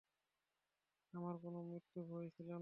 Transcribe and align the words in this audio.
আমার 1.13 1.35
কোনো 1.43 1.59
মৃত্যুভয় 1.63 2.27
ছিল 2.29 2.49
না। 2.49 2.59